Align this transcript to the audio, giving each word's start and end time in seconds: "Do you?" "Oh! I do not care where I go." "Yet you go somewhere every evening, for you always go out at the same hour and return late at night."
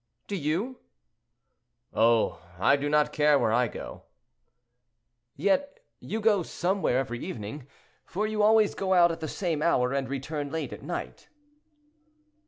"Do 0.25 0.35
you?" 0.35 0.79
"Oh! 1.93 2.41
I 2.57 2.75
do 2.75 2.89
not 2.89 3.13
care 3.13 3.37
where 3.37 3.53
I 3.53 3.67
go." 3.67 4.05
"Yet 5.35 5.79
you 5.99 6.19
go 6.19 6.41
somewhere 6.41 6.97
every 6.97 7.23
evening, 7.23 7.67
for 8.03 8.25
you 8.25 8.41
always 8.41 8.73
go 8.73 8.95
out 8.95 9.11
at 9.11 9.19
the 9.19 9.27
same 9.27 9.61
hour 9.61 9.93
and 9.93 10.09
return 10.09 10.49
late 10.49 10.73
at 10.73 10.81
night." 10.81 11.29